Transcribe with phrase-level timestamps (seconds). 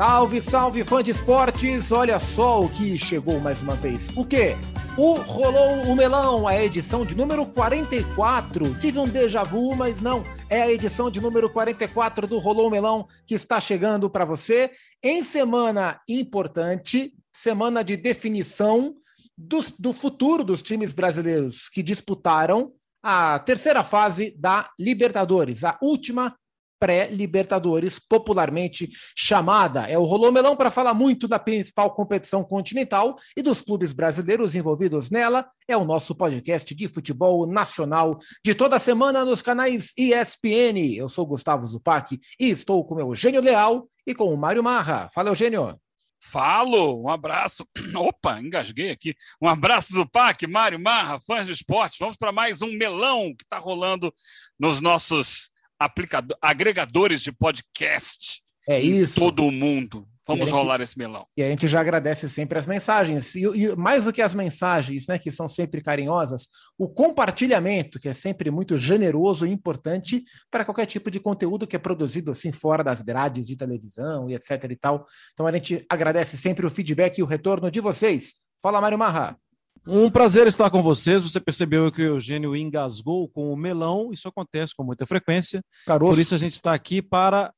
[0.00, 1.92] Salve, salve, fã de esportes!
[1.92, 4.08] Olha só o que chegou mais uma vez.
[4.16, 4.56] O quê?
[4.96, 8.80] O Rolou o Melão, a edição de número 44.
[8.80, 10.24] Tive um déjà vu, mas não.
[10.48, 14.70] É a edição de número 44 do Rolou o Melão que está chegando para você
[15.02, 18.94] em semana importante, semana de definição
[19.36, 22.72] do, do futuro dos times brasileiros que disputaram
[23.02, 26.34] a terceira fase da Libertadores, a última
[26.80, 29.82] pré-Libertadores, popularmente chamada.
[29.82, 34.54] É o Rolô Melão para falar muito da principal competição continental e dos clubes brasileiros
[34.54, 35.46] envolvidos nela.
[35.68, 40.96] É o nosso podcast de futebol nacional de toda semana nos canais ESPN.
[40.96, 45.10] Eu sou Gustavo Zupac e estou com o Eugênio Leal e com o Mário Marra.
[45.14, 45.78] Fala, Eugênio.
[46.22, 47.66] Falo, um abraço.
[47.96, 49.14] Opa, engasguei aqui.
[49.40, 51.98] Um abraço, Zupac, Mário Marra, fãs do esporte.
[51.98, 54.12] Vamos para mais um melão que está rolando
[54.58, 58.42] nos nossos aplicador, agregadores de podcast.
[58.68, 59.18] É isso.
[59.18, 60.06] Todo o mundo.
[60.26, 61.26] Vamos gente, rolar esse melão.
[61.36, 63.34] E a gente já agradece sempre as mensagens.
[63.34, 66.46] E, e, mais do que as mensagens, né, que são sempre carinhosas,
[66.78, 71.74] o compartilhamento, que é sempre muito generoso e importante para qualquer tipo de conteúdo que
[71.74, 75.04] é produzido assim fora das grades de televisão e etc e tal.
[75.32, 78.34] Então a gente agradece sempre o feedback e o retorno de vocês.
[78.62, 79.36] Fala, Mário Marra.
[79.86, 81.22] Um prazer estar com vocês.
[81.22, 84.12] Você percebeu que o Eugênio engasgou com o melão.
[84.12, 85.62] Isso acontece com muita frequência.
[85.86, 86.12] Caroço.
[86.12, 87.52] Por isso a gente está aqui para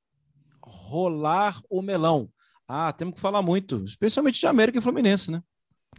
[0.63, 2.29] rolar o melão.
[2.69, 5.43] Ah, temos que falar muito, especialmente de América e Fluminense, né?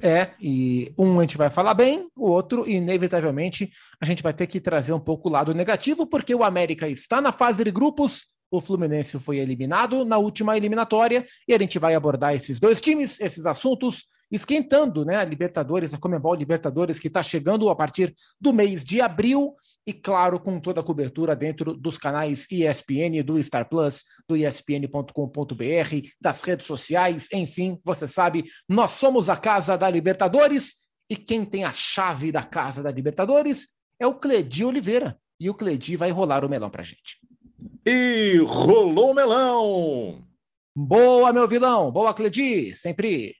[0.02, 3.72] É, e um a gente vai falar bem, o outro, inevitavelmente,
[4.02, 7.22] a gente vai ter que trazer um pouco o lado negativo, porque o América está
[7.22, 11.94] na fase de grupos, o Fluminense foi eliminado na última eliminatória, e a gente vai
[11.94, 17.22] abordar esses dois times, esses assuntos, esquentando né, a Libertadores, a Comembol Libertadores, que está
[17.22, 22.00] chegando a partir do mês de abril, e claro, com toda a cobertura dentro dos
[22.00, 29.30] canais ESPN, do Star Plus, do ESPN.com.br, das redes sociais, enfim, você sabe, nós somos
[29.30, 30.78] a casa da Libertadores,
[31.08, 35.16] e quem tem a chave da casa da Libertadores é o Cledi Oliveira.
[35.40, 37.20] E o Cledi vai rolar o melão pra gente.
[37.86, 40.26] E rolou o melão!
[40.76, 41.92] Boa, meu vilão!
[41.92, 42.76] Boa, Cledi!
[42.76, 43.36] Sempre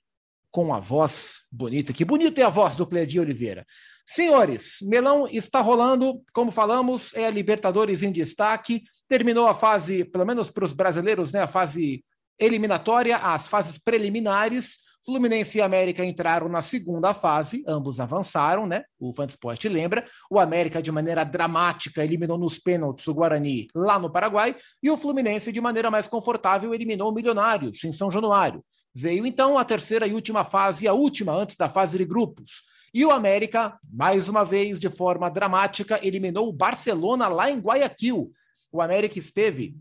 [0.54, 1.92] com a voz bonita.
[1.92, 3.66] Que bonita é a voz do Cledir Oliveira.
[4.06, 8.84] Senhores, Melão está rolando, como falamos, é a Libertadores em destaque.
[9.10, 12.06] Terminou a fase, pelo menos para os brasileiros, né, a fase
[12.40, 14.78] eliminatória, as fases preliminares.
[15.06, 18.84] Fluminense e América entraram na segunda fase, ambos avançaram, né?
[18.98, 20.06] O Fantasport lembra.
[20.32, 24.96] O América, de maneira dramática, eliminou nos pênaltis o Guarani lá no Paraguai, e o
[24.96, 28.64] Fluminense, de maneira mais confortável, eliminou o Milionários em São Januário.
[28.96, 32.62] Veio então a terceira e última fase, a última antes da fase de grupos.
[32.94, 38.32] E o América, mais uma vez, de forma dramática, eliminou o Barcelona lá em Guayaquil.
[38.72, 39.76] O América esteve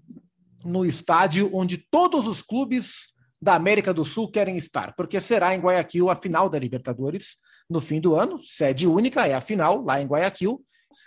[0.65, 3.12] no estádio onde todos os clubes
[3.43, 7.39] da América do Sul querem estar, porque será em Guayaquil a final da Libertadores
[7.69, 10.65] no fim do ano, sede única, é a final lá em Guayaquil.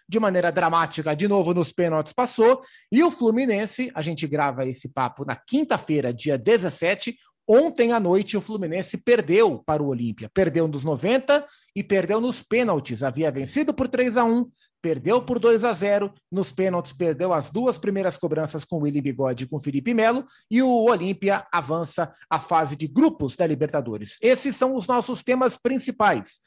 [0.09, 2.59] De maneira dramática, de novo nos pênaltis passou.
[2.91, 7.15] E o Fluminense, a gente grava esse papo na quinta-feira, dia 17.
[7.47, 10.29] Ontem à noite, o Fluminense perdeu para o Olímpia.
[10.33, 11.45] Perdeu nos 90
[11.75, 13.03] e perdeu nos pênaltis.
[13.03, 14.49] Havia vencido por 3 a 1
[14.85, 19.01] perdeu por 2 a 0 Nos pênaltis, perdeu as duas primeiras cobranças com o Willi
[19.01, 20.23] Bigode e com o Felipe Melo.
[20.49, 24.19] E o Olímpia avança à fase de grupos da Libertadores.
[24.21, 26.39] Esses são os nossos temas principais.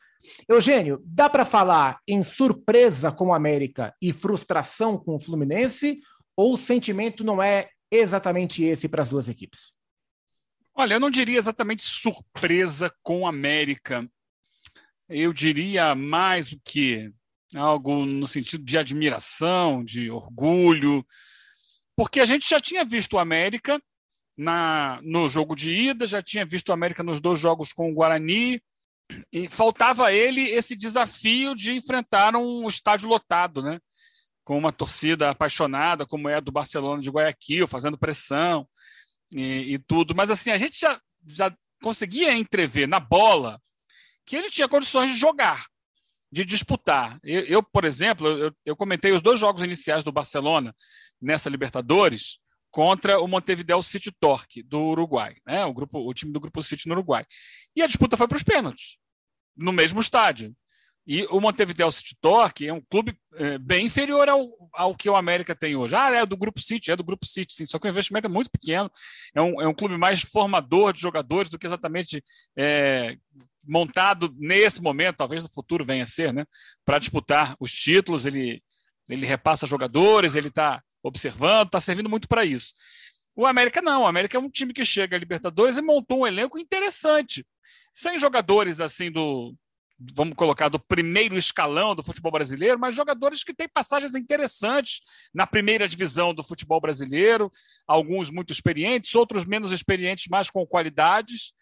[0.49, 5.99] Eugênio, dá para falar em surpresa com o América e frustração com o Fluminense?
[6.37, 9.78] Ou o sentimento não é exatamente esse para as duas equipes?
[10.81, 14.09] Olha, eu não diria exatamente surpresa com a América.
[15.09, 17.13] Eu diria mais do que
[17.57, 21.05] algo no sentido de admiração, de orgulho,
[21.97, 23.83] porque a gente já tinha visto o América
[24.39, 27.95] na, no jogo de ida, já tinha visto o América nos dois jogos com o
[27.95, 28.63] Guarani,
[29.33, 33.81] e faltava a ele esse desafio de enfrentar um estádio lotado, né?
[34.45, 38.65] com uma torcida apaixonada, como é a do Barcelona de Guayaquil, fazendo pressão
[39.35, 40.15] e, e, tudo.
[40.15, 43.61] Mas assim, a gente já, já conseguia entrever na bola
[44.25, 45.67] que ele tinha condições de jogar,
[46.31, 47.19] de disputar.
[47.23, 50.75] Eu, eu por exemplo, eu, eu, comentei os dois jogos iniciais do Barcelona
[51.21, 52.39] nessa Libertadores
[52.71, 55.65] contra o Montevideo City Torque do Uruguai, né?
[55.65, 57.25] o, grupo, o time do Grupo City no Uruguai.
[57.75, 58.99] E a disputa foi para os pênaltis,
[59.57, 60.55] no mesmo estádio.
[61.11, 65.17] E o Montevideo City Torque é um clube é, bem inferior ao, ao que o
[65.17, 65.97] América tem hoje.
[65.97, 68.31] Ah, é do Grupo City, é do Grupo City, sim, só que o investimento é
[68.31, 68.91] muito pequeno.
[69.35, 72.23] É um, é um clube mais formador de jogadores do que exatamente
[72.55, 73.17] é,
[73.65, 76.45] montado nesse momento, talvez no futuro venha a ser, né?
[76.85, 78.63] Para disputar os títulos, ele,
[79.09, 82.75] ele repassa jogadores, ele está observando, está servindo muito para isso.
[83.35, 84.03] O América não.
[84.03, 87.47] O América é um time que chega a Libertadores e montou um elenco interessante.
[87.95, 89.55] Sem jogadores assim do,
[89.99, 95.01] vamos colocar, do primeiro escalão do futebol brasileiro, mas jogadores que têm passagens interessantes
[95.35, 97.51] na primeira divisão do futebol brasileiro,
[97.87, 101.53] alguns muito experientes, outros menos experientes, mas com qualidades.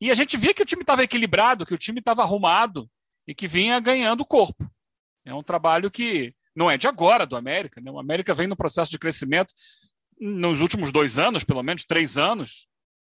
[0.00, 2.88] E a gente via que o time estava equilibrado, que o time estava arrumado
[3.26, 4.70] e que vinha ganhando corpo.
[5.24, 7.90] É um trabalho que não é de agora do América, né?
[7.90, 9.52] O América vem no processo de crescimento
[10.20, 12.66] nos últimos dois anos, pelo menos três anos.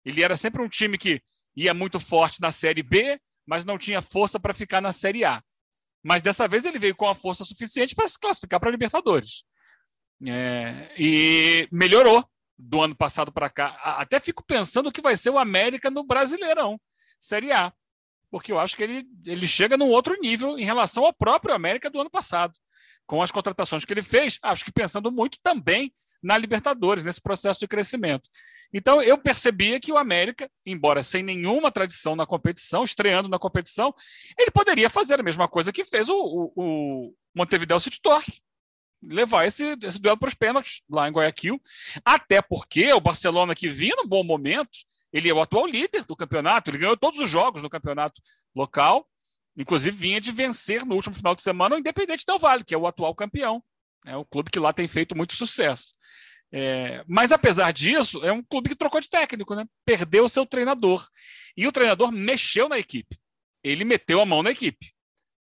[0.03, 1.21] Ele era sempre um time que
[1.55, 5.41] ia muito forte na Série B, mas não tinha força para ficar na Série A.
[6.03, 9.43] Mas dessa vez ele veio com a força suficiente para se classificar para a Libertadores.
[10.25, 12.27] É, e melhorou
[12.57, 13.79] do ano passado para cá.
[13.81, 16.79] Até fico pensando o que vai ser o América no Brasileirão,
[17.19, 17.71] Série A.
[18.29, 21.89] Porque eu acho que ele, ele chega num outro nível em relação ao próprio América
[21.89, 22.53] do ano passado.
[23.05, 27.59] Com as contratações que ele fez, acho que pensando muito também na Libertadores, nesse processo
[27.59, 28.29] de crescimento.
[28.73, 33.93] Então, eu percebia que o América, embora sem nenhuma tradição na competição, estreando na competição,
[34.37, 38.41] ele poderia fazer a mesma coisa que fez o, o, o Montevideo City Torque,
[39.01, 41.61] levar esse, esse duelo para os pênaltis lá em Guayaquil,
[42.03, 44.77] até porque o Barcelona, que vinha num bom momento,
[45.13, 48.21] ele é o atual líder do campeonato, ele ganhou todos os jogos no campeonato
[48.55, 49.07] local,
[49.55, 52.77] inclusive vinha de vencer no último final de semana o Independente Del Vale, que é
[52.77, 53.63] o atual campeão.
[54.05, 55.95] É o clube que lá tem feito muito sucesso.
[56.51, 59.65] É, mas apesar disso, é um clube que trocou de técnico, né?
[59.85, 61.07] Perdeu o seu treinador.
[61.55, 63.17] E o treinador mexeu na equipe.
[63.63, 64.93] Ele meteu a mão na equipe.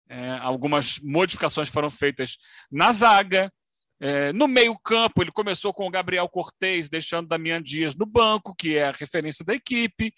[0.08, 2.36] É, algumas modificações foram feitas
[2.70, 3.52] na zaga.
[4.00, 8.76] É, no meio-campo, ele começou com o Gabriel Cortez, deixando Damian Dias no banco, que
[8.76, 10.12] é a referência da equipe.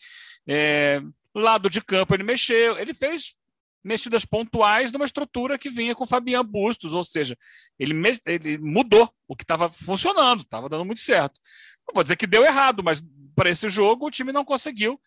[0.48, 1.00] É,
[1.34, 2.78] lado de campo, ele mexeu.
[2.78, 3.34] Ele fez
[3.82, 7.36] mexidas pontuais numa estrutura que vinha com Fabian Bustos, ou seja,
[7.78, 7.94] ele,
[8.26, 11.40] ele mudou o que estava funcionando, estava dando muito certo.
[11.88, 13.02] Não vou dizer que deu errado, mas
[13.34, 15.00] para esse jogo o time não conseguiu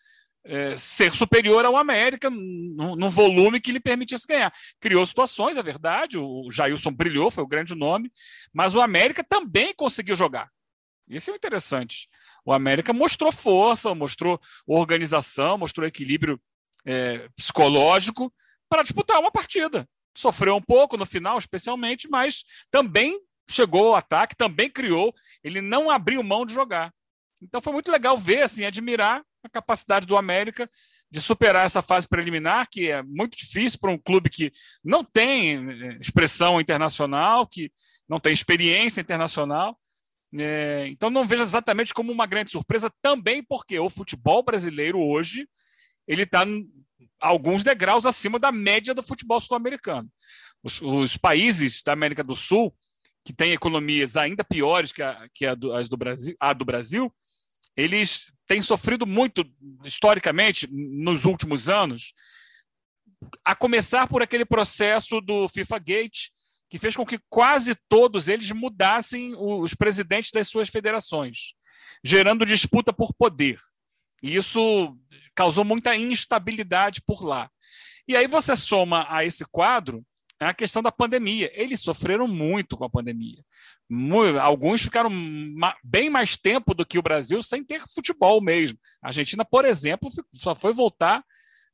[0.44, 4.52] é, ser superior ao América num, volume que lhe permitisse ganhar.
[4.80, 8.12] Criou situações, é verdade, o Jailson brilhou, foi o grande nome,
[8.52, 10.50] mas o América também conseguiu jogar.
[11.08, 12.08] Isso é interessante.
[12.44, 16.40] O América mostrou força, mostrou organização, mostrou equilíbrio
[16.84, 18.32] é, psicológico
[18.74, 19.88] para disputar uma partida.
[20.16, 22.42] Sofreu um pouco no final, especialmente, mas
[22.72, 23.16] também
[23.48, 25.14] chegou ao ataque, também criou.
[25.44, 26.92] Ele não abriu mão de jogar.
[27.40, 30.68] Então foi muito legal ver, assim, admirar a capacidade do América
[31.08, 35.70] de superar essa fase preliminar, que é muito difícil para um clube que não tem
[35.70, 37.70] eh, expressão internacional, que
[38.08, 39.78] não tem experiência internacional.
[40.36, 45.48] É, então não vejo exatamente como uma grande surpresa, também porque o futebol brasileiro hoje
[46.08, 46.44] ele está
[47.20, 50.10] alguns degraus acima da média do futebol sul-americano.
[50.62, 52.74] Os, os, países da América do Sul,
[53.24, 56.64] que têm economias ainda piores que, a, que a, do, as do Brasil, a do
[56.64, 57.12] Brasil,
[57.76, 59.44] eles têm sofrido muito,
[59.84, 62.12] historicamente, nos últimos anos,
[63.44, 66.28] a começar por aquele processo do FIFA Gate,
[66.68, 71.54] que fez com que quase todos eles mudassem os presidentes das suas federações,
[72.02, 73.58] gerando disputa por poder.
[74.24, 74.96] E isso
[75.34, 77.50] causou muita instabilidade por lá.
[78.08, 80.02] E aí você soma a esse quadro
[80.40, 81.50] a questão da pandemia.
[81.52, 83.44] Eles sofreram muito com a pandemia.
[84.40, 85.10] Alguns ficaram
[85.82, 88.78] bem mais tempo do que o Brasil sem ter futebol mesmo.
[89.02, 91.22] A Argentina, por exemplo, só foi voltar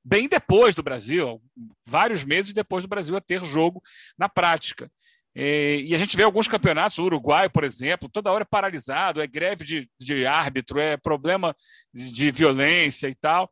[0.04, 1.40] bem depois do Brasil,
[1.86, 3.80] vários meses depois do Brasil a ter jogo
[4.18, 4.90] na prática.
[5.34, 9.26] E a gente vê alguns campeonatos, o Uruguai, por exemplo, toda hora é paralisado, é
[9.26, 11.54] greve de, de árbitro, é problema
[11.94, 13.50] de violência e tal.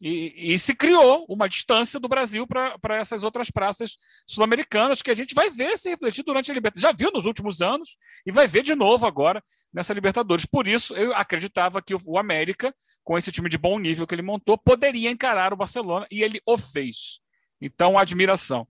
[0.00, 5.14] E, e, se criou uma distância do Brasil para essas outras praças sul-americanas que a
[5.14, 6.82] gente vai ver se refletir durante a Libertadores.
[6.82, 9.42] Já viu nos últimos anos e vai ver de novo agora
[9.72, 10.46] nessa Libertadores.
[10.46, 14.22] Por isso, eu acreditava que o América, com esse time de bom nível que ele
[14.22, 17.18] montou, poderia encarar o Barcelona e ele o fez.
[17.60, 18.68] Então, admiração.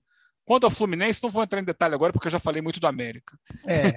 [0.48, 2.86] Quanto ao Fluminense, não vou entrar em detalhe agora, porque eu já falei muito do
[2.86, 3.38] América.
[3.66, 3.94] É.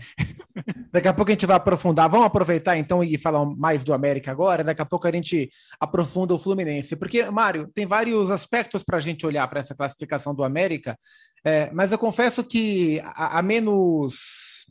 [0.91, 2.09] Daqui a pouco a gente vai aprofundar.
[2.09, 4.61] Vamos aproveitar então e falar mais do América agora.
[4.61, 6.97] Daqui a pouco a gente aprofunda o Fluminense.
[6.97, 10.99] Porque, Mário, tem vários aspectos para a gente olhar para essa classificação do América,
[11.41, 14.65] é, mas eu confesso que a, a menos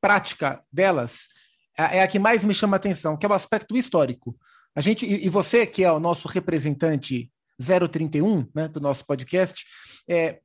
[0.00, 1.26] prática delas
[1.76, 4.36] é, é a que mais me chama a atenção, que é o aspecto histórico.
[4.72, 7.28] A gente, e você, que é o nosso representante
[7.60, 9.64] 031 né, do nosso podcast,
[10.08, 10.38] é,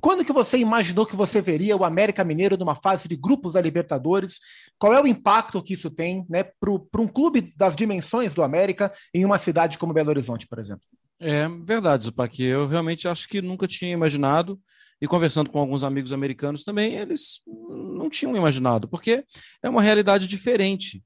[0.00, 3.60] quando que você imaginou que você veria o América Mineiro numa fase de grupos da
[3.60, 4.40] Libertadores?
[4.78, 8.92] Qual é o impacto que isso tem né, para um clube das dimensões do América
[9.14, 10.84] em uma cidade como Belo Horizonte, por exemplo?
[11.20, 12.42] É verdade, Zupac.
[12.42, 14.60] Eu realmente acho que nunca tinha imaginado,
[15.00, 19.24] e conversando com alguns amigos americanos também, eles não tinham imaginado, porque
[19.62, 21.02] é uma realidade diferente.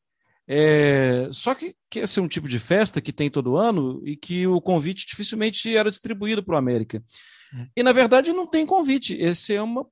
[0.46, 4.16] É, só que, que esse é um tipo de festa que tem todo ano e
[4.16, 7.02] que o convite dificilmente era distribuído para o América.
[7.76, 9.14] E, na verdade, não tem convite.
[9.14, 9.86] Esse é, uma,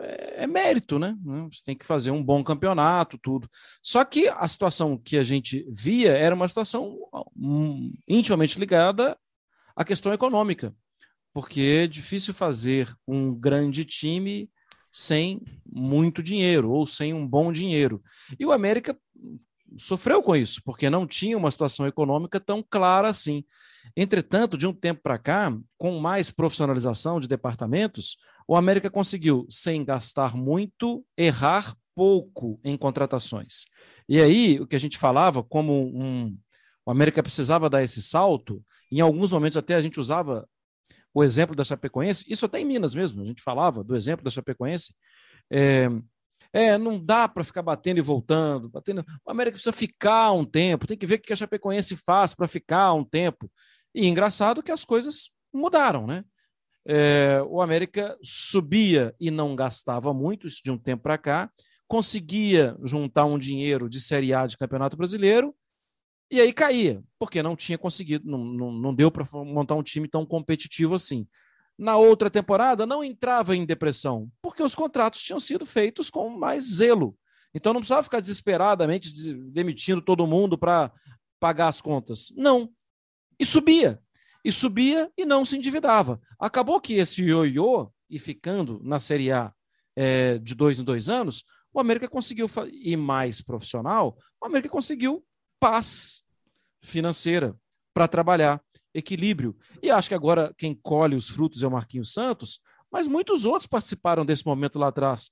[0.00, 1.16] é, é mérito, né?
[1.50, 3.48] Você tem que fazer um bom campeonato, tudo.
[3.82, 6.96] Só que a situação que a gente via era uma situação
[7.36, 9.16] um, intimamente ligada
[9.76, 10.74] à questão econômica,
[11.32, 14.50] porque é difícil fazer um grande time
[14.90, 18.00] sem muito dinheiro ou sem um bom dinheiro.
[18.38, 18.96] E o América
[19.76, 23.44] sofreu com isso, porque não tinha uma situação econômica tão clara assim.
[23.96, 28.16] Entretanto, de um tempo para cá, com mais profissionalização de departamentos,
[28.48, 33.66] o América conseguiu, sem gastar muito, errar pouco em contratações.
[34.08, 36.36] E aí, o que a gente falava, como um,
[36.84, 40.46] o América precisava dar esse salto, em alguns momentos até a gente usava
[41.12, 44.30] o exemplo da Chapecoense, isso até em Minas mesmo, a gente falava do exemplo da
[44.30, 44.92] Chapecoense,
[45.50, 45.88] é,
[46.54, 48.68] é, não dá para ficar batendo e voltando.
[48.68, 49.04] Batendo.
[49.24, 52.46] O América precisa ficar um tempo, tem que ver o que a Chapecoense faz para
[52.46, 53.50] ficar um tempo.
[53.94, 56.24] E engraçado que as coisas mudaram, né?
[56.86, 61.50] É, o América subia e não gastava muito, isso de um tempo para cá,
[61.86, 65.54] conseguia juntar um dinheiro de Série A de Campeonato Brasileiro
[66.30, 70.08] e aí caía, porque não tinha conseguido, não, não, não deu para montar um time
[70.08, 71.26] tão competitivo assim.
[71.78, 76.64] Na outra temporada, não entrava em depressão, porque os contratos tinham sido feitos com mais
[76.64, 77.16] zelo.
[77.54, 79.12] Então não precisava ficar desesperadamente
[79.52, 80.92] demitindo todo mundo para
[81.38, 82.32] pagar as contas.
[82.36, 82.70] Não.
[83.38, 84.00] E subia.
[84.44, 86.20] E subia e não se endividava.
[86.38, 89.52] Acabou que esse ioiô, e ficando na Série A
[89.96, 95.24] é, de dois em dois anos, o América conseguiu ir mais profissional, o América conseguiu
[95.58, 96.22] paz
[96.82, 97.56] financeira
[97.92, 98.62] para trabalhar
[98.94, 99.56] equilíbrio.
[99.82, 102.60] E acho que agora quem colhe os frutos é o Marquinhos Santos,
[102.90, 105.30] mas muitos outros participaram desse momento lá atrás.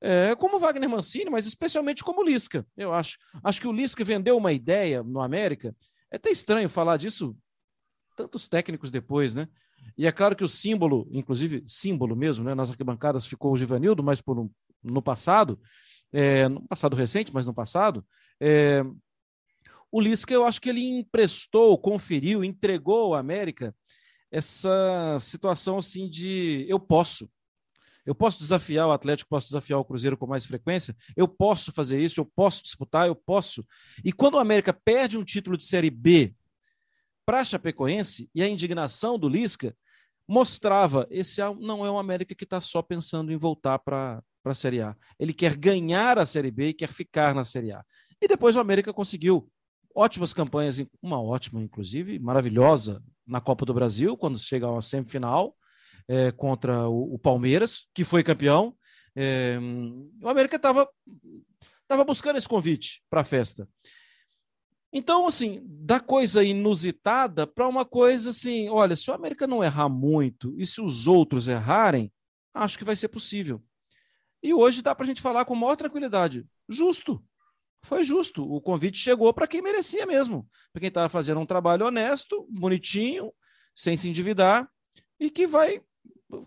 [0.00, 3.18] É, como Wagner Mancini, mas especialmente como Lisca, eu acho.
[3.44, 5.76] Acho que o Lisca vendeu uma ideia no América.
[6.10, 7.36] É até estranho falar disso,
[8.22, 9.48] tantos técnicos depois, né?
[9.98, 12.54] E é claro que o símbolo, inclusive símbolo mesmo, né?
[12.54, 14.48] Nas arquibancadas ficou o Givanildo, mas por um,
[14.82, 15.60] no passado,
[16.12, 18.04] é, no passado recente, mas no passado,
[18.40, 18.84] é,
[19.90, 23.74] o Lisca, eu acho que ele emprestou, conferiu, entregou ao América
[24.30, 27.28] essa situação assim de eu posso.
[28.06, 32.02] Eu posso desafiar o Atlético, posso desafiar o Cruzeiro com mais frequência, eu posso fazer
[32.02, 33.64] isso, eu posso disputar, eu posso.
[34.04, 36.34] E quando o América perde um título de Série B
[37.24, 39.74] para Chapecoense, e a indignação do Lisca
[40.28, 44.80] mostrava: esse não é um América que está só pensando em voltar para a Série
[44.80, 44.96] A.
[45.18, 47.84] Ele quer ganhar a Série B e quer ficar na Série A.
[48.20, 49.48] E depois o América conseguiu
[49.94, 55.54] ótimas campanhas, uma ótima, inclusive, maravilhosa na Copa do Brasil, quando chega a uma semifinal
[56.08, 58.74] é, contra o, o, Palmeiras, que foi campeão.
[59.14, 59.58] É,
[60.22, 60.88] o América estava
[61.86, 63.68] tava buscando esse convite para a festa.
[64.92, 69.88] Então, assim, da coisa inusitada para uma coisa assim: olha, se o América não errar
[69.88, 72.12] muito e se os outros errarem,
[72.52, 73.62] acho que vai ser possível.
[74.42, 76.46] E hoje dá para a gente falar com maior tranquilidade.
[76.68, 77.24] Justo
[77.84, 78.44] foi justo.
[78.44, 83.32] O convite chegou para quem merecia mesmo, para quem estava fazendo um trabalho honesto, bonitinho,
[83.74, 84.68] sem se endividar
[85.18, 85.82] e que vai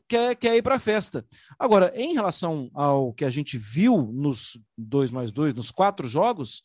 [0.07, 1.25] quer, quer ir para a festa.
[1.59, 6.63] Agora, em relação ao que a gente viu nos dois mais dois, nos quatro jogos,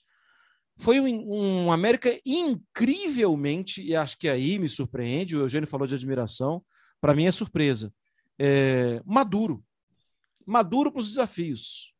[0.80, 5.94] foi um, um América incrivelmente, e acho que aí me surpreende, o Eugênio falou de
[5.94, 6.64] admiração,
[7.00, 7.92] para mim é surpresa,
[8.38, 9.62] é, maduro.
[10.46, 11.94] Maduro para os desafios.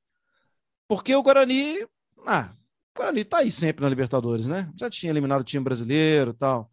[0.89, 1.87] Porque o Guarani,
[2.27, 2.53] ah,
[2.95, 4.73] o Guarani está aí sempre na Libertadores, né?
[4.77, 6.73] Já tinha eliminado o time brasileiro tal.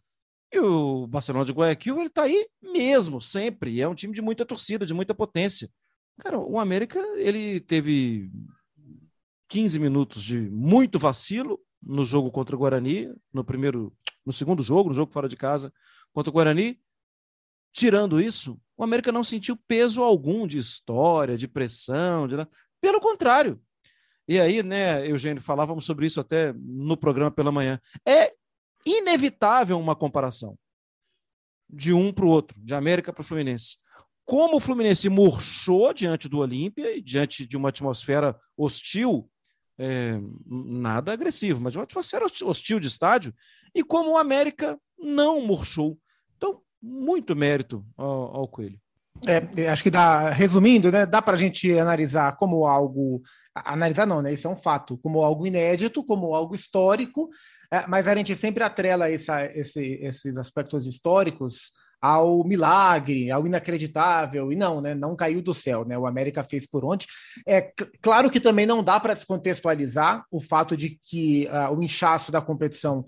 [0.51, 3.81] E o Barcelona de Guayaquil, ele está aí mesmo, sempre.
[3.81, 5.69] É um time de muita torcida, de muita potência.
[6.19, 8.31] Cara, o América, ele teve
[9.49, 14.89] 15 minutos de muito vacilo no jogo contra o Guarani, no primeiro, no segundo jogo,
[14.89, 15.71] no jogo fora de casa
[16.13, 16.79] contra o Guarani.
[17.73, 22.35] Tirando isso, o América não sentiu peso algum de história, de pressão, de...
[22.81, 23.61] pelo contrário,
[24.27, 27.79] e aí, né, Eugênio, falávamos sobre isso até no programa pela manhã.
[28.05, 28.33] É
[28.85, 30.57] inevitável uma comparação
[31.69, 33.77] de um para o outro, de América para o Fluminense.
[34.25, 39.29] Como o Fluminense murchou diante do Olímpia e diante de uma atmosfera hostil,
[39.79, 43.33] é, nada agressivo, mas uma atmosfera hostil de estádio,
[43.73, 45.97] e como o América não murchou.
[46.35, 48.79] Então, muito mérito ao, ao Coelho.
[49.25, 53.21] É, acho que dá, resumindo, né, dá para a gente analisar como algo,
[53.55, 57.29] analisar não, né, isso é um fato, como algo inédito, como algo histórico,
[57.71, 64.51] é, mas a gente sempre atrela essa, esse, esses aspectos históricos ao milagre, ao inacreditável,
[64.51, 64.93] e não, né?
[64.93, 65.97] Não caiu do céu, né?
[65.97, 67.07] O América fez por onde.
[67.47, 72.31] É claro que também não dá para descontextualizar o fato de que uh, o inchaço
[72.31, 73.05] da competição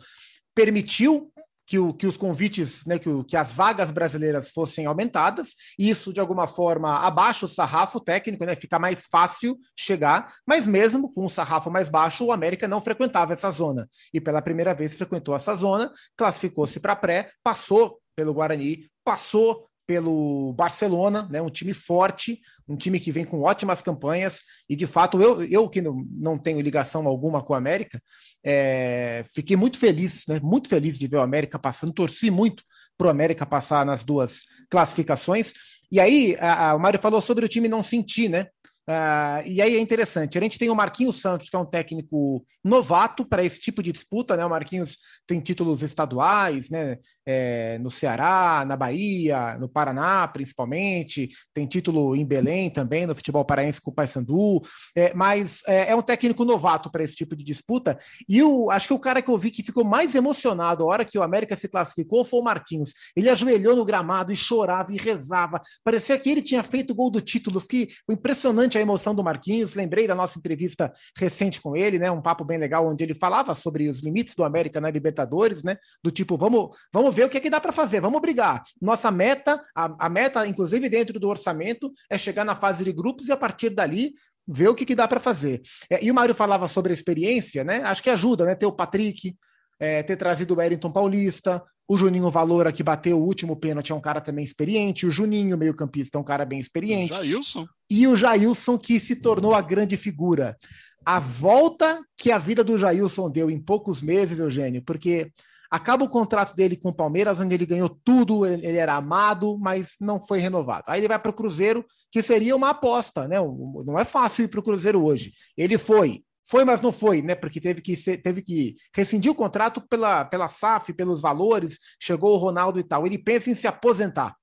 [0.55, 1.31] permitiu
[1.69, 5.87] que, o, que os convites, né, que, o, que as vagas brasileiras fossem aumentadas, e
[5.87, 11.13] isso de alguma forma abaixa o sarrafo técnico, né, fica mais fácil chegar, mas mesmo
[11.13, 14.95] com o sarrafo mais baixo, o América não frequentava essa zona, e pela primeira vez
[14.95, 21.73] frequentou essa zona, classificou-se para pré, passou pelo Guarani, passou pelo Barcelona, né, um time
[21.73, 26.05] forte, um time que vem com ótimas campanhas, e de fato, eu, eu que não,
[26.11, 27.99] não tenho ligação alguma com o América,
[28.43, 32.61] é, fiquei muito feliz, né, muito feliz de ver o América passando, torci muito
[32.97, 35.53] para o América passar nas duas classificações.
[35.89, 38.47] E aí, a, a, o Mário falou sobre o time não sentir, né?
[38.89, 40.35] Uh, e aí é interessante.
[40.35, 43.91] A gente tem o Marquinhos Santos, que é um técnico novato para esse tipo de
[43.91, 44.43] disputa, né?
[44.43, 46.97] O Marquinhos tem títulos estaduais, né?
[47.23, 51.29] É, no Ceará, na Bahia, no Paraná, principalmente.
[51.53, 54.63] Tem título em Belém também, no futebol paraense com o Paysandu.
[54.95, 57.99] É, mas é, é, um técnico novato para esse tipo de disputa.
[58.27, 61.05] E o, acho que o cara que eu vi que ficou mais emocionado a hora
[61.05, 62.91] que o América se classificou foi o Marquinhos.
[63.15, 65.61] Ele ajoelhou no gramado e chorava e rezava.
[65.83, 67.59] Parecia que ele tinha feito o gol do título.
[67.59, 69.75] Fiquei impressionante a emoção do Marquinhos.
[69.75, 72.09] Lembrei da nossa entrevista recente com ele, né?
[72.09, 75.77] Um papo bem legal onde ele falava sobre os limites do América na Libertadores, né?
[76.03, 78.63] Do tipo, vamos, vamos ver o que, é que dá para fazer, vamos brigar.
[78.81, 83.27] Nossa meta, a, a, meta, inclusive dentro do orçamento, é chegar na fase de grupos
[83.27, 84.13] e a partir dali
[84.47, 85.61] ver o que, que dá para fazer.
[85.91, 87.81] É, e o Mário falava sobre a experiência, né?
[87.83, 88.55] Acho que ajuda, né?
[88.55, 89.35] Ter o Patrick,
[89.79, 93.95] é, ter trazido o Wellington Paulista, o Juninho Valora, que bateu o último pênalti, é
[93.95, 95.07] um cara também experiente.
[95.07, 97.13] O Juninho, meio-campista, é um cara bem experiente.
[97.13, 97.67] O Jailson.
[97.89, 100.55] E o Jailson, que se tornou a grande figura.
[101.03, 105.31] A volta que a vida do Jailson deu em poucos meses, Eugênio, porque
[105.71, 109.95] acaba o contrato dele com o Palmeiras, onde ele ganhou tudo, ele era amado, mas
[109.99, 110.83] não foi renovado.
[110.87, 113.37] Aí ele vai para o Cruzeiro, que seria uma aposta, né?
[113.39, 115.33] Não é fácil ir para o Cruzeiro hoje.
[115.55, 117.35] Ele foi, foi, mas não foi, né?
[117.35, 122.33] Porque teve que, ser, teve que rescindir o contrato pela, pela SAF, pelos valores, chegou
[122.33, 123.05] o Ronaldo e tal.
[123.05, 124.35] Ele pensa em se aposentar.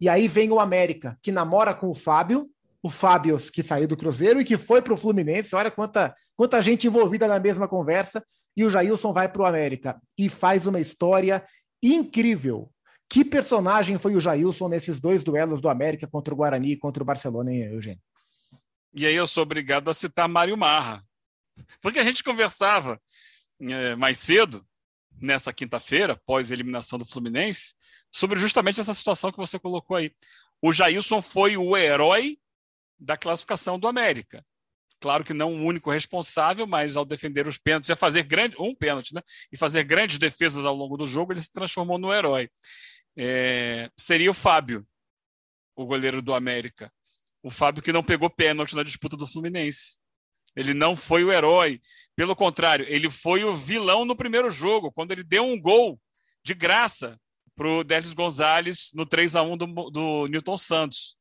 [0.00, 2.48] E aí vem o América, que namora com o Fábio,
[2.82, 5.54] o Fábio que saiu do Cruzeiro e que foi para o Fluminense.
[5.54, 8.24] Olha quanta, quanta gente envolvida na mesma conversa.
[8.56, 11.44] E o Jailson vai para o América e faz uma história
[11.82, 12.70] incrível.
[13.10, 17.02] Que personagem foi o Jailson nesses dois duelos do América contra o Guarani e contra
[17.02, 18.00] o Barcelona, hein, Eugênio?
[18.94, 21.00] E aí eu sou obrigado a citar Mário Marra,
[21.80, 23.00] porque a gente conversava
[23.60, 24.66] é, mais cedo,
[25.20, 27.74] nessa quinta-feira, pós eliminação do Fluminense,
[28.10, 30.12] sobre justamente essa situação que você colocou aí.
[30.62, 32.38] O Jailson foi o herói
[32.98, 34.44] da classificação do América.
[35.00, 38.74] Claro que não o único responsável, mas ao defender os pênaltis, e fazer grande, um
[38.74, 39.22] pênalti, né?
[39.50, 42.50] E fazer grandes defesas ao longo do jogo, ele se transformou no herói.
[43.16, 44.86] É, seria o Fábio,
[45.74, 46.92] o goleiro do América.
[47.42, 49.99] O Fábio que não pegou pênalti na disputa do Fluminense.
[50.54, 51.80] Ele não foi o herói.
[52.16, 55.98] Pelo contrário, ele foi o vilão no primeiro jogo, quando ele deu um gol
[56.44, 57.18] de graça
[57.56, 61.16] para o Délis Gonzalez no 3 a 1 do, do Newton Santos.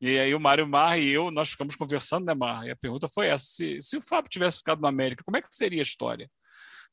[0.00, 2.66] E aí o Mário Mar e eu, nós ficamos conversando, né, Mar?
[2.66, 5.42] E a pergunta foi essa: se, se o Fábio tivesse ficado no América, como é
[5.42, 6.28] que seria a história?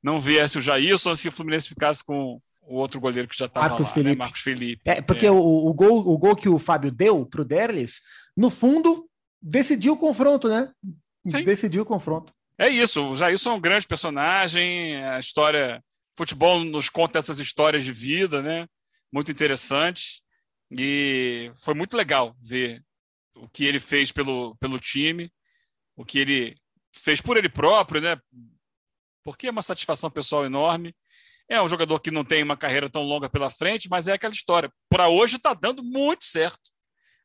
[0.01, 3.69] Não viesse o Jailson, se o Fluminense ficasse com o outro goleiro que já estava
[3.69, 3.93] Marcos lá, né?
[3.93, 4.15] Felipe.
[4.15, 4.23] Né?
[4.23, 4.81] Marcos Felipe.
[4.85, 5.31] É, porque é.
[5.31, 7.99] O, o, gol, o gol que o Fábio deu para o Derlis,
[8.37, 9.09] no fundo,
[9.41, 10.71] decidiu o confronto, né?
[11.27, 11.43] Sim.
[11.43, 12.33] decidiu o confronto.
[12.57, 15.83] É isso, o Jailson é um grande personagem, a história,
[16.17, 18.67] futebol nos conta essas histórias de vida, né?
[19.11, 20.21] Muito interessantes.
[20.69, 22.83] E foi muito legal ver
[23.35, 25.31] o que ele fez pelo, pelo time,
[25.95, 26.57] o que ele
[26.93, 28.19] fez por ele próprio, né?
[29.23, 30.93] Porque é uma satisfação pessoal enorme.
[31.47, 34.33] É um jogador que não tem uma carreira tão longa pela frente, mas é aquela
[34.33, 34.71] história.
[34.89, 36.71] Para hoje está dando muito certo.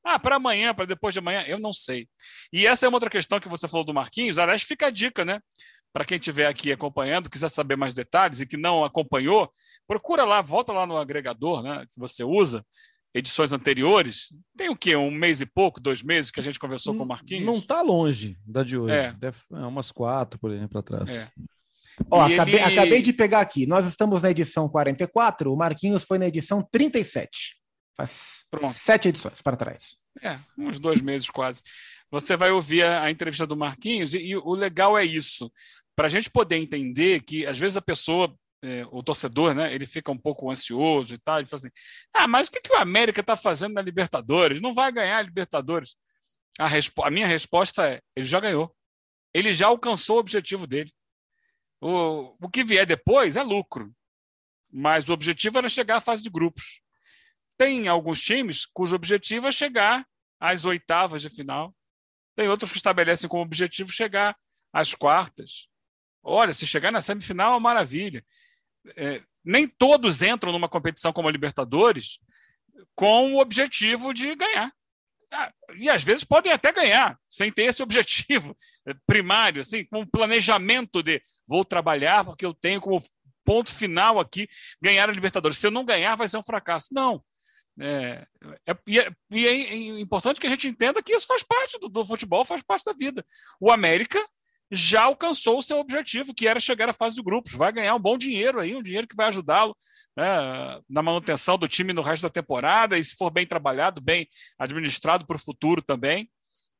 [0.05, 2.07] Ah, para amanhã, para depois de amanhã, eu não sei.
[2.53, 4.39] E essa é uma outra questão que você falou do Marquinhos.
[4.39, 5.41] Aliás, fica a dica, né?
[5.93, 9.51] Para quem estiver aqui acompanhando, quiser saber mais detalhes e que não acompanhou,
[9.87, 12.67] procura lá, volta lá no agregador né, que você usa,
[13.15, 14.27] edições anteriores.
[14.57, 14.97] Tem o quê?
[14.97, 17.47] Um mês e pouco, dois meses que a gente conversou não, com o Marquinhos?
[17.47, 18.95] Não está longe da de hoje.
[18.95, 19.13] É.
[19.13, 21.31] Deve, é umas quatro, por exemplo, para trás.
[21.39, 21.55] É.
[22.11, 22.79] Ó, acabei, ele...
[22.79, 23.67] acabei de pegar aqui.
[23.67, 27.57] Nós estamos na edição 44, o Marquinhos foi na edição 37.
[27.97, 28.73] Faz Pronto.
[28.73, 29.97] sete edições para trás.
[30.21, 31.63] É, uns dois meses quase.
[32.11, 35.51] Você vai ouvir a, a entrevista do Marquinhos, e, e, o legal é isso.
[35.97, 39.87] Para a gente poder entender que, às vezes, a pessoa, é, o torcedor, né, ele
[39.87, 41.71] fica um pouco ansioso e tal, ele fala assim:
[42.13, 44.61] ah, mas o que, que o América está fazendo na Libertadores?
[44.61, 45.95] Não vai ganhar a Libertadores.
[46.59, 46.69] A,
[47.07, 48.75] a minha resposta é: ele já ganhou.
[49.33, 50.93] Ele já alcançou o objetivo dele.
[51.81, 53.93] O, o que vier depois é lucro.
[54.73, 56.84] Mas o objetivo era chegar à fase de grupos
[57.65, 60.07] tem alguns times cujo objetivo é chegar
[60.39, 61.75] às oitavas de final.
[62.37, 64.37] Tem outros que estabelecem como objetivo chegar
[64.71, 65.67] às quartas.
[66.23, 68.23] Olha, se chegar na semifinal, é maravilha.
[68.97, 72.19] É, nem todos entram numa competição como a Libertadores
[72.95, 74.71] com o objetivo de ganhar.
[75.33, 78.55] Ah, e às vezes podem até ganhar, sem ter esse objetivo
[79.07, 83.03] primário, assim, com um planejamento de vou trabalhar porque eu tenho como
[83.43, 84.49] ponto final aqui
[84.83, 85.57] ganhar a Libertadores.
[85.57, 86.89] Se eu não ganhar, vai ser um fracasso.
[86.93, 87.25] Não.
[87.81, 88.25] É,
[88.67, 91.89] é, e, é, e é importante que a gente entenda que isso faz parte do,
[91.89, 93.25] do futebol, faz parte da vida.
[93.61, 94.25] O América
[94.71, 97.53] já alcançou o seu objetivo, que era chegar à fase de grupos.
[97.53, 99.77] Vai ganhar um bom dinheiro aí, um dinheiro que vai ajudá-lo
[100.17, 104.29] né, na manutenção do time no resto da temporada, e se for bem trabalhado, bem
[104.59, 106.31] administrado para o futuro também.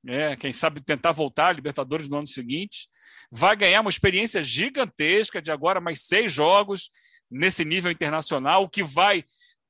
[0.07, 2.89] É, quem sabe tentar voltar à Libertadores no ano seguinte.
[3.31, 6.91] Vai ganhar uma experiência gigantesca de agora mais seis jogos
[7.31, 9.25] nesse nível internacional, o que vai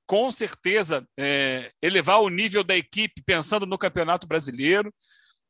[0.07, 4.93] com certeza é, elevar o nível da equipe pensando no Campeonato Brasileiro.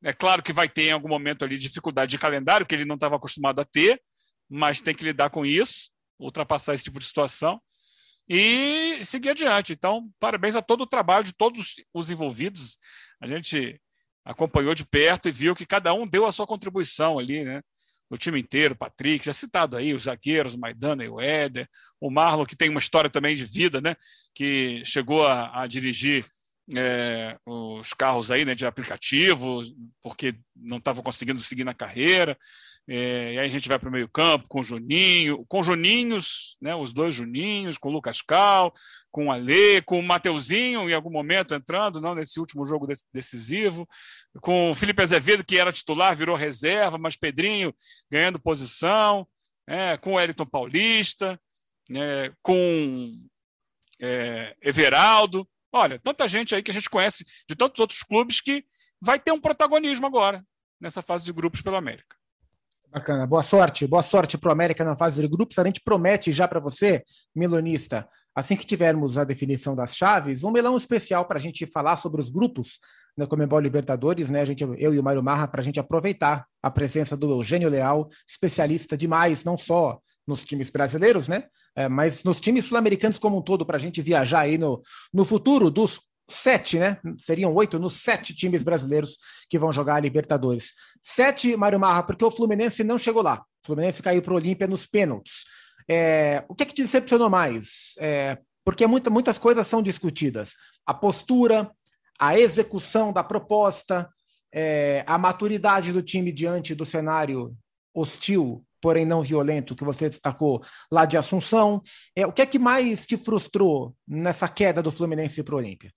[0.03, 2.95] É claro que vai ter em algum momento ali dificuldade de calendário, que ele não
[2.95, 4.01] estava acostumado a ter,
[4.49, 7.61] mas tem que lidar com isso, ultrapassar esse tipo de situação
[8.29, 9.73] e seguir adiante.
[9.73, 12.77] Então, parabéns a todo o trabalho de todos os envolvidos.
[13.21, 13.81] A gente
[14.25, 17.63] acompanhou de perto e viu que cada um deu a sua contribuição ali, né?
[18.11, 21.69] O time inteiro, Patrick, já citado aí, os zagueiros, o Maidana e o Éder,
[22.01, 23.97] o Marlon, que tem uma história também de vida, né?
[24.35, 26.25] Que chegou a, a dirigir
[26.75, 29.63] é, os carros aí, né, de aplicativo,
[30.03, 32.39] porque não estavam conseguindo seguir na carreira.
[32.87, 36.75] É, e aí a gente vai para o meio campo com Juninho, com Juninhos, né,
[36.75, 38.75] os dois Juninhos, com o Lucas Cal,
[39.11, 43.89] com o Alê, com o Mateuzinho em algum momento entrando, não nesse último jogo decisivo,
[44.43, 47.75] com o Felipe Azevedo, que era titular, virou reserva, mas Pedrinho
[48.11, 49.27] ganhando posição,
[49.67, 51.41] é, com o Elton Paulista,
[51.91, 53.13] é, com
[54.61, 55.49] Everaldo.
[55.73, 58.65] Olha, tanta gente aí que a gente conhece de tantos outros clubes que
[59.01, 60.45] vai ter um protagonismo agora
[60.79, 62.15] nessa fase de grupos pela América.
[62.95, 65.59] Bacana, boa sorte, boa sorte para o América na fase de grupos.
[65.59, 67.03] A gente promete já para você,
[67.35, 71.97] milonista, assim que tivermos a definição das chaves, um melão especial para a gente falar
[71.97, 72.79] sobre os grupos
[73.17, 74.43] na Comembol Libertadores, né?
[74.43, 77.69] A gente, eu e o Mário Marra, para a gente aproveitar a presença do Eugênio
[77.69, 81.47] Leal, especialista demais, não só nos times brasileiros, né?
[81.75, 84.81] É, mas nos times sul-americanos como um todo, para a gente viajar aí no,
[85.13, 86.99] no futuro dos sete, né?
[87.19, 90.73] Seriam oito nos sete times brasileiros que vão jogar a Libertadores.
[91.03, 93.45] Sete, Mário Marra, porque o Fluminense não chegou lá.
[93.63, 95.45] O Fluminense caiu para o Olímpia nos pênaltis.
[95.89, 97.95] É, o que, é que te decepcionou mais?
[97.99, 100.55] É, porque muita, muitas coisas são discutidas.
[100.87, 101.71] A postura,
[102.19, 104.09] a execução da proposta,
[104.53, 107.55] é, a maturidade do time diante do cenário
[107.95, 111.83] hostil, porém não violento, que você destacou lá de Assunção.
[112.17, 115.93] É, o que é que mais te frustrou nessa queda do Fluminense para o Olímpia?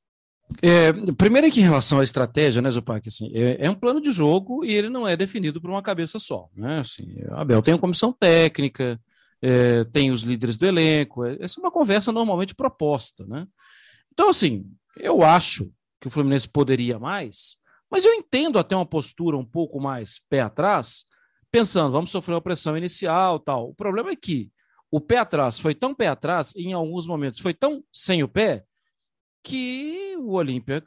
[0.61, 4.11] É, primeiro que em relação à estratégia, né, Zupac, assim, é, é, um plano de
[4.11, 6.47] jogo e ele não é definido por uma cabeça só.
[6.55, 6.79] Né?
[6.79, 8.99] Assim, Abel tem a comissão técnica,
[9.41, 13.25] é, tem os líderes do elenco, é, essa é uma conversa normalmente proposta.
[13.27, 13.45] Né?
[14.11, 14.65] Então, assim,
[14.97, 17.57] eu acho que o Fluminense poderia mais,
[17.89, 21.05] mas eu entendo até uma postura um pouco mais pé atrás,
[21.51, 23.69] pensando, vamos sofrer uma pressão inicial tal.
[23.69, 24.51] O problema é que
[24.89, 28.63] o pé atrás foi tão pé atrás, em alguns momentos foi tão sem o pé,
[29.43, 30.83] que o Olímpia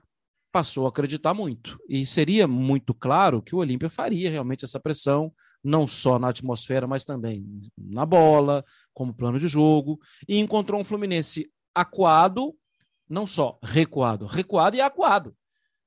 [0.52, 1.78] passou a acreditar muito.
[1.88, 5.32] E seria muito claro que o Olímpia faria realmente essa pressão,
[5.62, 10.84] não só na atmosfera, mas também na bola, como plano de jogo, e encontrou um
[10.84, 12.54] Fluminense acuado,
[13.08, 15.36] não só recuado, recuado e acuado,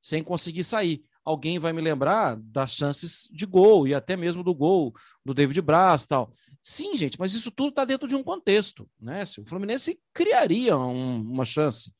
[0.01, 1.03] sem conseguir sair.
[1.25, 5.61] Alguém vai me lembrar das chances de gol e até mesmo do gol do David
[5.61, 6.33] Braz tal.
[6.61, 9.23] Sim, gente, mas isso tudo está dentro de um contexto, né?
[9.23, 11.93] Se o Fluminense criaria um, uma chance,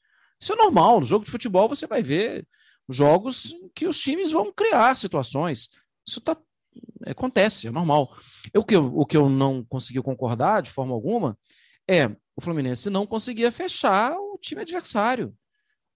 [0.43, 0.99] isso é normal.
[0.99, 2.45] No jogo de futebol você vai ver
[2.89, 5.69] jogos que os times vão criar situações.
[6.05, 6.37] Isso tá,
[7.07, 8.13] acontece, é normal.
[8.53, 11.37] Eu, o, que eu, não consegui concordar de forma alguma
[11.89, 15.33] é o Fluminense não conseguia fechar o time adversário.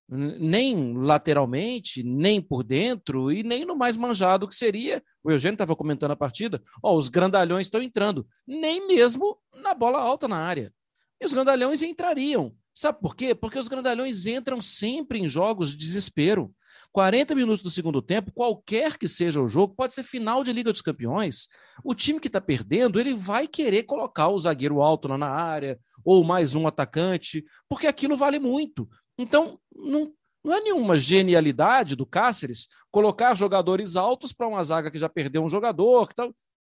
[0.10, 5.04] Nem lateralmente, nem por dentro, e nem no mais manjado que seria.
[5.22, 6.62] O Eugênio estava comentando a partida.
[6.82, 10.74] Ó, os grandalhões estão entrando, nem mesmo na bola alta na área.
[11.20, 12.56] E os grandalhões entrariam.
[12.78, 13.34] Sabe por quê?
[13.34, 16.54] Porque os grandalhões entram sempre em jogos de desespero.
[16.92, 20.72] 40 minutos do segundo tempo, qualquer que seja o jogo, pode ser final de Liga
[20.72, 21.48] dos Campeões.
[21.84, 25.80] O time que está perdendo, ele vai querer colocar o zagueiro alto lá na área,
[26.06, 28.88] ou mais um atacante, porque aquilo vale muito.
[29.18, 30.14] Então, não,
[30.44, 35.44] não é nenhuma genialidade do Cáceres colocar jogadores altos para uma zaga que já perdeu
[35.44, 36.10] um jogador.
[36.10, 36.30] Que tá...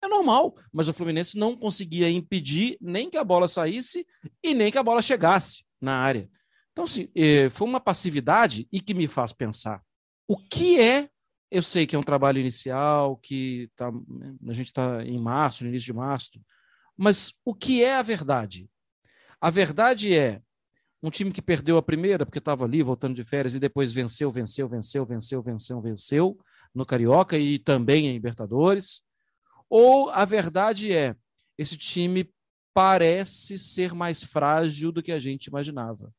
[0.02, 4.06] É normal, mas o Fluminense não conseguia impedir nem que a bola saísse
[4.42, 6.28] e nem que a bola chegasse na área.
[6.72, 9.82] Então, assim, é, foi uma passividade e que me faz pensar.
[10.26, 11.08] O que é?
[11.50, 13.88] Eu sei que é um trabalho inicial, que tá,
[14.48, 16.30] a gente está em março, no início de março,
[16.96, 18.70] mas o que é a verdade?
[19.40, 20.40] A verdade é
[21.02, 24.30] um time que perdeu a primeira porque estava ali voltando de férias e depois venceu,
[24.30, 26.38] venceu, venceu, venceu, venceu, venceu
[26.74, 29.02] no Carioca e também em Libertadores.
[29.68, 31.16] Ou a verdade é
[31.56, 32.30] esse time
[32.72, 36.12] parece ser mais frágil do que a gente imaginava.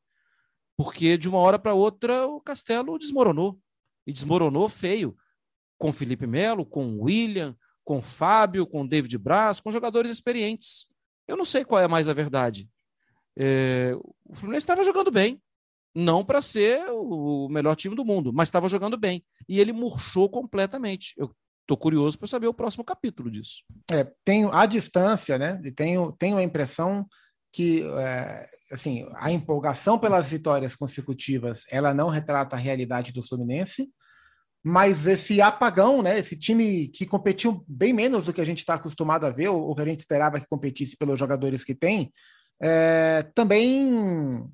[0.76, 3.58] Porque de uma hora para outra o Castelo desmoronou.
[4.06, 5.16] E desmoronou feio.
[5.78, 10.86] Com Felipe Melo, com William, com Fábio, com David Braz, com jogadores experientes.
[11.26, 12.68] Eu não sei qual é mais a verdade.
[13.36, 13.92] É,
[14.24, 15.40] o Fluminense estava jogando bem.
[15.94, 19.22] Não para ser o melhor time do mundo, mas estava jogando bem.
[19.46, 21.12] E ele murchou completamente.
[21.18, 23.62] Eu estou curioso para saber o próximo capítulo disso.
[23.90, 25.60] É, tenho a distância, né?
[25.74, 27.06] Tenho, tenho a impressão
[27.52, 33.90] que é, assim a empolgação pelas vitórias consecutivas ela não retrata a realidade do Fluminense,
[34.64, 36.18] mas esse apagão, né?
[36.18, 39.74] Esse time que competiu bem menos do que a gente está acostumado a ver, ou
[39.74, 42.12] que a gente esperava que competisse pelos jogadores que tem,
[42.62, 44.48] é, também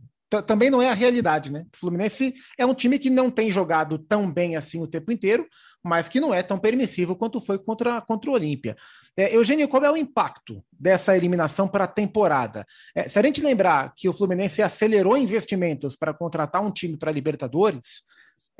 [0.46, 1.64] também não é a realidade, né?
[1.74, 5.46] O Fluminense é um time que não tem jogado tão bem assim o tempo inteiro,
[5.82, 8.76] mas que não é tão permissivo quanto foi contra, contra o Olímpia.
[9.16, 12.66] É, Eugênio, qual é o impacto dessa eliminação para a temporada?
[12.94, 17.12] É, se a gente lembrar que o Fluminense acelerou investimentos para contratar um time para
[17.12, 18.02] Libertadores,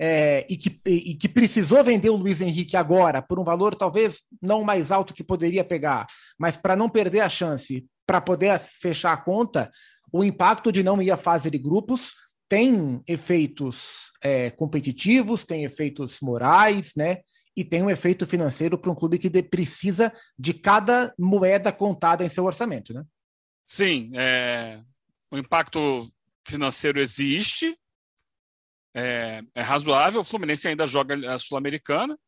[0.01, 4.23] é, e, que, e, que, precisou vender o Luiz Henrique agora por um valor talvez
[4.41, 6.07] não mais alto que poderia pegar,
[6.39, 9.71] mas para não perder a chance, para poder fechar a conta,
[10.13, 12.15] o impacto de não ir à fase de grupos
[12.49, 17.19] tem efeitos é, competitivos, tem efeitos morais, né?
[17.55, 22.25] E tem um efeito financeiro para um clube que de, precisa de cada moeda contada
[22.25, 23.05] em seu orçamento, né?
[23.67, 24.81] Sim, é,
[25.31, 26.11] o impacto
[26.47, 27.77] financeiro existe,
[28.95, 30.21] é, é, razoável.
[30.21, 32.19] O Fluminense ainda joga a Sul-Americana,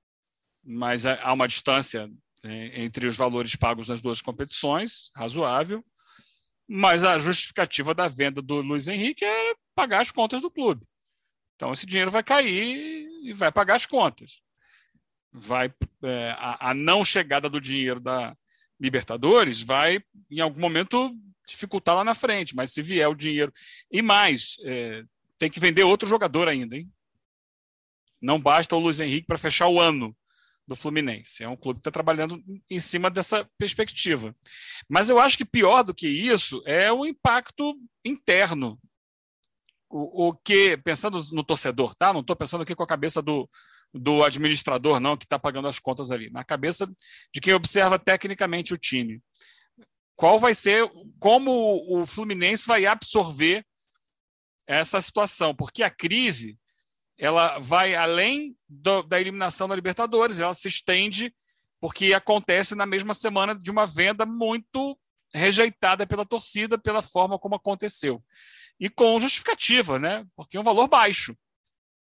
[0.63, 2.11] mas há uma distância
[2.43, 5.83] é, entre os valores pagos nas duas competições, razoável
[6.73, 10.87] mas a justificativa da venda do Luiz Henrique é pagar as contas do clube.
[11.57, 14.41] Então esse dinheiro vai cair e vai pagar as contas.
[15.33, 18.37] Vai é, a, a, não chegada do dinheiro da
[18.79, 21.13] Libertadores vai em algum momento
[21.45, 23.53] dificultar lá na frente, mas se vier o dinheiro
[23.91, 25.03] e mais é,
[25.41, 26.89] tem que vender outro jogador ainda, hein?
[28.23, 30.17] Não basta o Luiz Henrique para fechar o ano
[30.71, 31.43] do Fluminense.
[31.43, 34.35] É um clube que está trabalhando em cima dessa perspectiva.
[34.89, 38.79] Mas eu acho que pior do que isso é o impacto interno.
[39.91, 42.13] O, o que, pensando no torcedor, tá?
[42.13, 43.51] Não estou pensando aqui com a cabeça do,
[43.93, 46.31] do administrador, não, que está pagando as contas ali.
[46.31, 46.89] Na cabeça
[47.35, 49.21] de quem observa tecnicamente o time.
[50.15, 51.51] Qual vai ser, como
[51.89, 53.67] o Fluminense vai absorver
[54.69, 55.53] essa situação?
[55.53, 56.57] Porque a crise
[57.21, 61.35] ela vai além do, da eliminação da Libertadores, ela se estende
[61.79, 64.99] porque acontece na mesma semana de uma venda muito
[65.33, 68.25] rejeitada pela torcida pela forma como aconteceu.
[68.79, 70.25] E com justificativa, né?
[70.35, 71.37] Porque é um valor baixo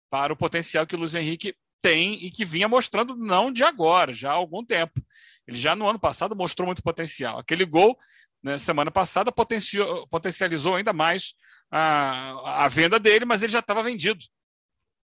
[0.10, 4.13] para o potencial que o Luiz Henrique tem e que vinha mostrando não de agora,
[4.13, 5.01] já há algum tempo.
[5.45, 7.39] Ele já no ano passado mostrou muito potencial.
[7.39, 7.97] Aquele gol,
[8.41, 11.34] né, semana passada, potencializou ainda mais
[11.69, 14.23] a, a venda dele, mas ele já estava vendido.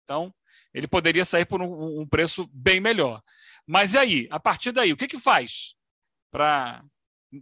[0.05, 0.33] Então,
[0.73, 3.23] ele poderia sair por um, um preço bem melhor.
[3.67, 4.29] Mas e aí?
[4.31, 5.75] A partir daí, o que, que faz
[6.31, 6.85] para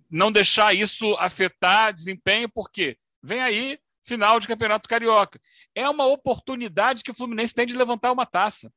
[0.08, 2.48] não deixar isso afetar desempenho?
[2.48, 5.40] Porque vem aí final de Campeonato Carioca.
[5.74, 8.72] É uma oportunidade que o Fluminense tem de levantar uma taça.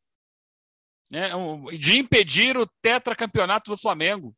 [1.11, 1.29] Né?
[1.77, 4.35] De impedir o tetracampeonato do Flamengo.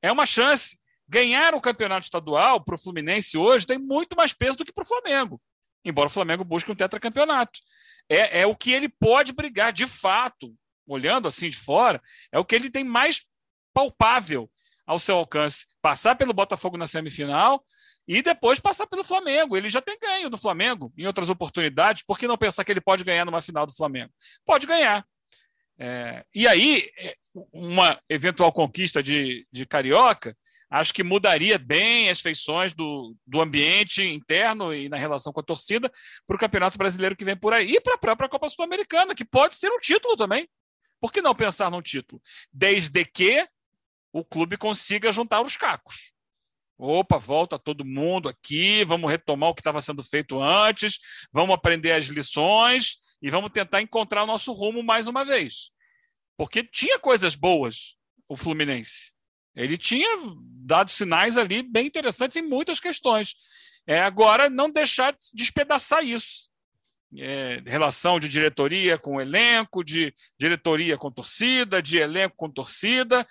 [0.00, 0.78] É uma chance.
[1.06, 4.84] Ganhar o campeonato estadual para o Fluminense hoje tem muito mais peso do que para
[4.84, 5.40] o Flamengo.
[5.84, 7.60] Embora o Flamengo busque um tetracampeonato
[8.08, 10.54] é, é o que ele pode brigar de fato,
[10.86, 13.24] olhando assim de fora, é o que ele tem mais
[13.72, 14.50] palpável
[14.86, 15.66] ao seu alcance.
[15.80, 17.64] Passar pelo Botafogo na semifinal
[18.06, 19.56] e depois passar pelo Flamengo.
[19.56, 22.80] Ele já tem ganho do Flamengo em outras oportunidades, por que não pensar que ele
[22.80, 24.12] pode ganhar numa final do Flamengo?
[24.44, 25.04] Pode ganhar.
[25.78, 27.16] É, e aí, é,
[27.52, 30.36] uma eventual conquista de, de Carioca
[30.70, 35.44] acho que mudaria bem as feições do, do ambiente interno e na relação com a
[35.44, 35.90] torcida
[36.26, 39.24] para o Campeonato Brasileiro que vem por aí e para a própria Copa Sul-Americana, que
[39.24, 40.48] pode ser um título também.
[41.00, 42.20] Por que não pensar num título?
[42.52, 43.46] Desde que
[44.12, 46.12] o clube consiga juntar os cacos.
[46.76, 50.98] Opa, volta todo mundo aqui, vamos retomar o que estava sendo feito antes,
[51.32, 55.70] vamos aprender as lições e vamos tentar encontrar o nosso rumo mais uma vez.
[56.36, 57.94] Porque tinha coisas boas
[58.28, 59.13] o Fluminense.
[59.54, 60.08] Ele tinha
[60.64, 63.34] dado sinais ali bem interessantes em muitas questões.
[63.86, 66.48] É, agora, não deixar de despedaçar isso.
[67.16, 73.26] é, relação de diretoria com elenco, de diretoria com torcida, de elenco com torcida,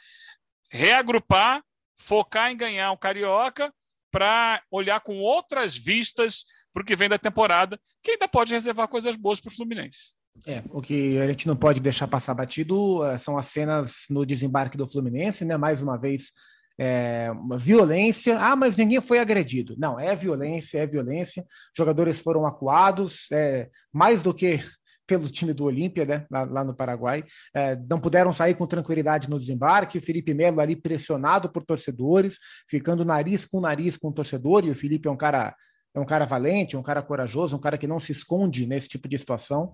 [0.72, 1.64] reagrupar,
[1.98, 3.74] focar em ganhar um carioca
[4.12, 8.88] para olhar com outras vistas para o que vem da temporada, que ainda pode reservar
[8.88, 10.14] coisas boas para o Fluminense.
[10.48, 14.26] É, o que a gente não pode deixar passar batido eh, são as cenas no
[14.26, 15.56] desembarque do Fluminense, né?
[15.58, 16.32] Mais uma vez,
[16.78, 18.38] é, uma violência.
[18.40, 19.76] Ah, mas ninguém foi agredido.
[19.78, 21.46] Não, é violência, é violência.
[21.78, 24.60] Jogadores foram acuados, é, mais do que
[25.06, 27.24] pelo time do Olímpia, né, lá, lá, no Paraguai.
[27.54, 29.98] É, não puderam sair com tranquilidade no desembarque.
[29.98, 32.38] O Felipe Melo ali pressionado por torcedores,
[32.70, 34.66] ficando nariz com nariz com o torcedor.
[34.66, 35.56] E o Felipe é um cara
[35.94, 39.08] é um cara valente, um cara corajoso, um cara que não se esconde nesse tipo
[39.08, 39.74] de situação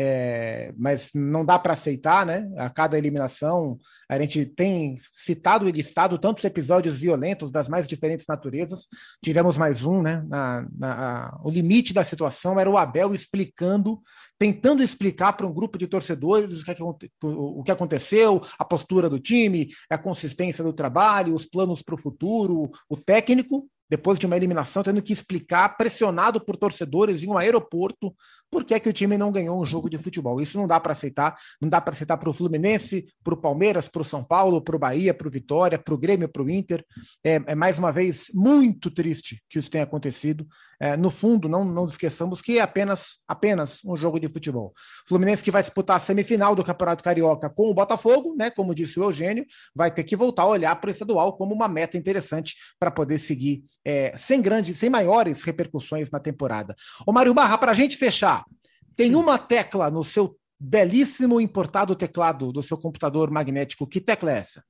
[0.00, 2.48] é, mas não dá para aceitar, né?
[2.56, 3.76] A cada eliminação,
[4.08, 8.86] a gente tem citado e listado tantos episódios violentos das mais diferentes naturezas.
[9.20, 10.24] Tivemos mais um, né?
[10.28, 14.00] Na, na, o limite da situação era o Abel explicando,
[14.38, 16.76] tentando explicar para um grupo de torcedores o que,
[17.24, 22.00] o que aconteceu, a postura do time, a consistência do trabalho, os planos para o
[22.00, 27.38] futuro, o técnico, depois de uma eliminação, tendo que explicar, pressionado por torcedores em um
[27.38, 28.14] aeroporto,
[28.50, 30.40] por que, é que o time não ganhou um jogo de futebol.
[30.40, 33.88] Isso não dá para aceitar, não dá para aceitar para o Fluminense, para o Palmeiras,
[33.88, 36.50] para o São Paulo, para o Bahia, para o Vitória, para o Grêmio, para o
[36.50, 36.84] Inter.
[37.24, 40.46] É, é, mais uma vez muito triste que isso tenha acontecido.
[40.80, 44.72] É, no fundo, não, não esqueçamos que é apenas, apenas um jogo de futebol.
[45.06, 48.50] Fluminense que vai disputar a semifinal do Campeonato Carioca com o Botafogo, né?
[48.50, 51.68] Como disse o Eugênio, vai ter que voltar a olhar para o estadual como uma
[51.68, 56.76] meta interessante para poder seguir é, sem grandes, sem maiores repercussões na temporada.
[57.06, 58.44] Ô Mário Barra, para a gente fechar,
[58.94, 59.14] tem Sim.
[59.14, 63.86] uma tecla no seu belíssimo importado teclado do seu computador magnético.
[63.86, 64.62] Que tecla é essa?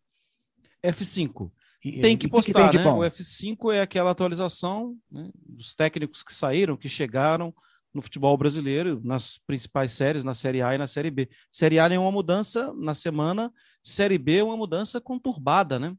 [0.85, 1.50] F5.
[1.85, 2.92] E, tem que postar, que tem né?
[2.92, 7.52] O F5 é aquela atualização né, dos técnicos que saíram, que chegaram
[7.92, 11.28] no futebol brasileiro, nas principais séries, na Série A e na Série B.
[11.50, 13.52] Série A é uma mudança na semana,
[13.83, 15.92] Série B é uma mudança conturbada, né?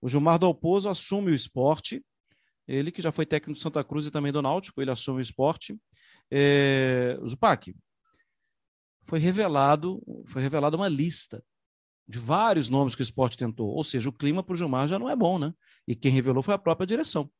[0.00, 2.04] O Gilmar Dalpozo assume o esporte,
[2.70, 5.22] ele que já foi técnico do Santa Cruz e também do Náutico, ele assume o
[5.22, 5.76] esporte.
[6.30, 7.74] É, Zupac,
[9.02, 11.42] foi revelado, foi revelada uma lista
[12.06, 13.68] de vários nomes que o esporte tentou.
[13.68, 15.52] Ou seja, o clima para o Gilmar já não é bom, né?
[15.86, 17.30] E quem revelou foi a própria direção.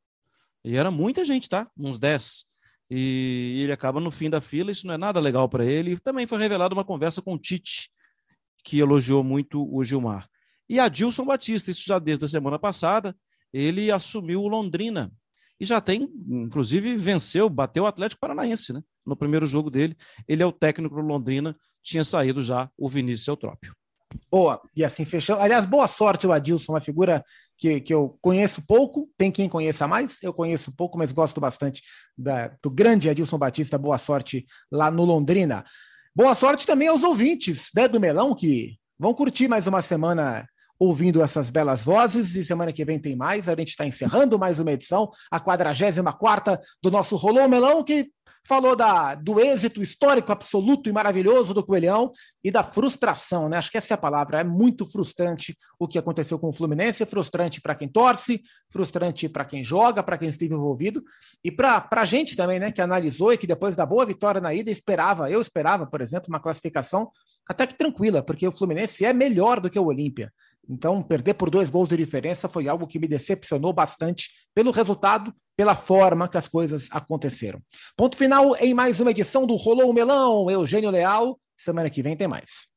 [0.64, 1.70] E era muita gente, tá?
[1.76, 2.44] Uns 10.
[2.90, 5.98] E ele acaba no fim da fila, isso não é nada legal para ele.
[5.98, 7.88] Também foi revelada uma conversa com o Tite,
[8.64, 10.28] que elogiou muito o Gilmar.
[10.68, 13.16] E a Dilson Batista, isso já desde a semana passada,
[13.52, 15.12] ele assumiu o Londrina
[15.61, 18.83] e já tem, inclusive, venceu, bateu o Atlético Paranaense, né?
[19.05, 19.94] No primeiro jogo dele.
[20.27, 23.75] Ele é o técnico do Londrina, tinha saído já o Vinícius Eutrópio.
[24.31, 25.40] Boa, e assim fechando.
[25.40, 27.23] Aliás, boa sorte o Adilson, uma figura
[27.59, 31.83] que, que eu conheço pouco, tem quem conheça mais, eu conheço pouco, mas gosto bastante
[32.16, 33.77] da, do grande Adilson Batista.
[33.77, 35.64] Boa sorte lá no Londrina.
[36.14, 40.46] Boa sorte também aos ouvintes né, do Melão, que vão curtir mais uma semana
[40.80, 43.50] ouvindo essas belas vozes e semana que vem tem mais.
[43.50, 48.10] A gente está encerrando mais uma edição, a 44 do nosso Rolô Melão, que
[48.46, 52.10] falou da, do êxito histórico absoluto e maravilhoso do Coelhão
[52.42, 53.58] e da frustração, né?
[53.58, 54.40] Acho que essa é a palavra.
[54.40, 59.28] É muito frustrante o que aconteceu com o Fluminense, é frustrante para quem torce, frustrante
[59.28, 61.04] para quem joga, para quem esteve envolvido
[61.44, 62.72] e para a gente também, né?
[62.72, 66.28] Que analisou e que depois da boa vitória na ida esperava, eu esperava, por exemplo,
[66.28, 67.10] uma classificação
[67.48, 70.32] até que tranquila, porque o Fluminense é melhor do que o Olímpia.
[70.68, 75.35] Então, perder por dois gols de diferença foi algo que me decepcionou bastante pelo resultado,
[75.57, 77.61] pela forma que as coisas aconteceram.
[77.96, 80.51] Ponto final em mais uma edição do Rolou o Melão.
[80.51, 81.38] Eugênio Leal.
[81.57, 82.68] Semana que vem tem mais.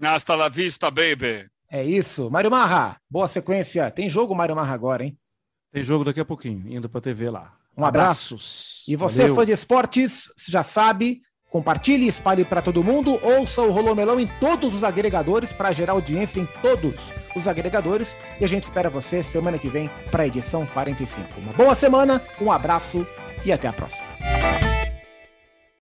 [0.00, 1.48] Hasta la vista, baby.
[1.70, 2.30] É isso.
[2.30, 3.90] Mário Marra, boa sequência.
[3.90, 5.18] Tem jogo, Mário Marra, agora, hein?
[5.72, 7.56] Tem jogo daqui a pouquinho, indo para a TV lá.
[7.76, 8.34] Um abraço.
[8.34, 8.84] Abraços.
[8.88, 9.34] E você, Valeu.
[9.36, 13.18] fã de esportes, já sabe, Compartilhe espalhe para todo mundo.
[13.22, 18.16] Ouça o Rolô Melão em todos os agregadores para gerar audiência em todos os agregadores.
[18.40, 21.40] E a gente espera você semana que vem para a edição 45.
[21.40, 23.04] Uma boa semana, um abraço
[23.44, 24.06] e até a próxima.